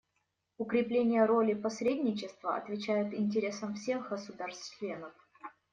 [0.57, 5.11] Укрепление роли посредничества отвечает интересам всех государств-членов.